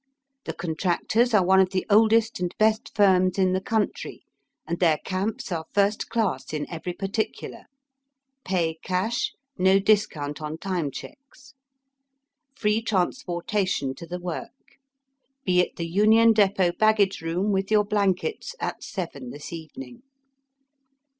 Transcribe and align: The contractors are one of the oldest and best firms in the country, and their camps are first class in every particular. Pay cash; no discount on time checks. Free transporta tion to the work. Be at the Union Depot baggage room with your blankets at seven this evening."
The 0.45 0.53
contractors 0.53 1.31
are 1.31 1.45
one 1.45 1.59
of 1.59 1.69
the 1.69 1.85
oldest 1.87 2.39
and 2.39 2.55
best 2.57 2.91
firms 2.95 3.37
in 3.37 3.53
the 3.53 3.61
country, 3.61 4.23
and 4.65 4.79
their 4.79 4.97
camps 4.97 5.51
are 5.51 5.65
first 5.75 6.09
class 6.09 6.53
in 6.53 6.67
every 6.71 6.93
particular. 6.93 7.65
Pay 8.43 8.79
cash; 8.83 9.31
no 9.59 9.77
discount 9.79 10.41
on 10.41 10.57
time 10.57 10.89
checks. 10.89 11.53
Free 12.55 12.81
transporta 12.81 13.67
tion 13.67 13.93
to 13.93 14.07
the 14.07 14.17
work. 14.19 14.79
Be 15.45 15.61
at 15.61 15.75
the 15.75 15.85
Union 15.87 16.33
Depot 16.33 16.71
baggage 16.71 17.21
room 17.21 17.51
with 17.51 17.69
your 17.69 17.83
blankets 17.85 18.55
at 18.59 18.81
seven 18.83 19.29
this 19.29 19.53
evening." 19.53 20.01